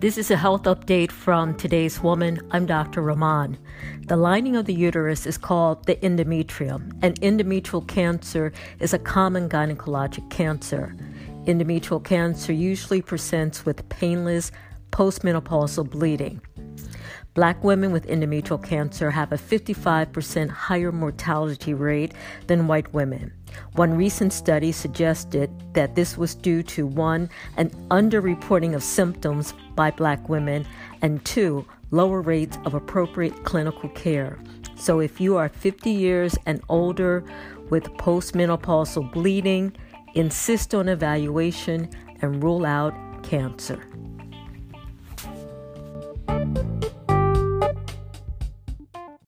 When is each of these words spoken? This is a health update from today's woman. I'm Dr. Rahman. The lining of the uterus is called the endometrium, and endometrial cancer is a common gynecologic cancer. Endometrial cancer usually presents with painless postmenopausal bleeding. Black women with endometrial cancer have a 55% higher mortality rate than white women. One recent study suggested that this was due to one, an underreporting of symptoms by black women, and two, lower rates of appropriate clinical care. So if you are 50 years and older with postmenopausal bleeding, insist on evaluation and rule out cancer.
This 0.00 0.16
is 0.16 0.30
a 0.30 0.36
health 0.38 0.62
update 0.62 1.10
from 1.12 1.54
today's 1.54 2.02
woman. 2.02 2.40
I'm 2.52 2.64
Dr. 2.64 3.02
Rahman. 3.02 3.58
The 4.06 4.16
lining 4.16 4.56
of 4.56 4.64
the 4.64 4.72
uterus 4.72 5.26
is 5.26 5.36
called 5.36 5.84
the 5.84 5.96
endometrium, 5.96 6.98
and 7.02 7.20
endometrial 7.20 7.86
cancer 7.86 8.50
is 8.78 8.94
a 8.94 8.98
common 8.98 9.50
gynecologic 9.50 10.30
cancer. 10.30 10.96
Endometrial 11.44 12.02
cancer 12.02 12.50
usually 12.50 13.02
presents 13.02 13.66
with 13.66 13.86
painless 13.90 14.50
postmenopausal 14.90 15.90
bleeding. 15.90 16.40
Black 17.34 17.62
women 17.62 17.92
with 17.92 18.08
endometrial 18.08 18.62
cancer 18.62 19.10
have 19.10 19.30
a 19.30 19.36
55% 19.38 20.50
higher 20.50 20.90
mortality 20.90 21.74
rate 21.74 22.12
than 22.48 22.66
white 22.66 22.92
women. 22.92 23.32
One 23.74 23.96
recent 23.96 24.32
study 24.32 24.72
suggested 24.72 25.48
that 25.74 25.94
this 25.94 26.18
was 26.18 26.34
due 26.34 26.64
to 26.64 26.86
one, 26.86 27.30
an 27.56 27.70
underreporting 27.90 28.74
of 28.74 28.82
symptoms 28.82 29.54
by 29.76 29.92
black 29.92 30.28
women, 30.28 30.66
and 31.02 31.24
two, 31.24 31.64
lower 31.92 32.20
rates 32.20 32.58
of 32.64 32.74
appropriate 32.74 33.44
clinical 33.44 33.88
care. 33.90 34.38
So 34.74 34.98
if 34.98 35.20
you 35.20 35.36
are 35.36 35.48
50 35.48 35.88
years 35.88 36.36
and 36.46 36.60
older 36.68 37.24
with 37.68 37.84
postmenopausal 37.94 39.12
bleeding, 39.12 39.76
insist 40.14 40.74
on 40.74 40.88
evaluation 40.88 41.90
and 42.22 42.42
rule 42.42 42.66
out 42.66 42.94
cancer. 43.22 43.80